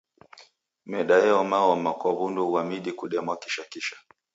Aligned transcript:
Meda 0.89 1.15
eomaoma 1.29 1.91
kwa 1.99 2.09
w'undu 2.17 2.43
ghwa 2.49 2.61
midi 2.69 2.91
kudemwa 2.99 3.33
kishakisha. 3.41 3.95